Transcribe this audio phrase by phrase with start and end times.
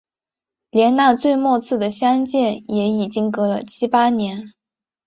[0.71, 4.51] 连那最末次的相见也已经隔了七八年